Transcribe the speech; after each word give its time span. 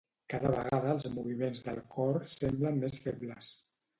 Cada 0.33 0.51
vegada 0.53 0.89
els 0.93 1.05
moviments 1.17 1.61
del 1.67 1.77
cor 1.99 2.19
semblen 2.37 2.83
més 2.85 2.97
febles 3.07 3.55